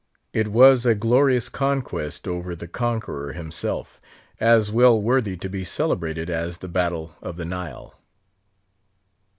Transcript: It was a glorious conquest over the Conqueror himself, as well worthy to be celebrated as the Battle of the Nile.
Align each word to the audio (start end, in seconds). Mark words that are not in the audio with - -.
It 0.33 0.47
was 0.47 0.83
a 0.83 0.95
glorious 0.95 1.47
conquest 1.47 2.27
over 2.27 2.55
the 2.55 2.67
Conqueror 2.67 3.33
himself, 3.33 4.01
as 4.39 4.71
well 4.71 4.99
worthy 4.99 5.37
to 5.37 5.47
be 5.47 5.63
celebrated 5.63 6.27
as 6.27 6.57
the 6.57 6.67
Battle 6.67 7.15
of 7.21 7.37
the 7.37 7.45
Nile. 7.45 7.93